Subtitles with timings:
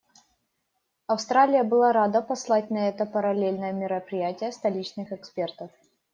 [1.05, 5.69] Австралия была рада послать на это параллельное мероприятие столичных экспертов.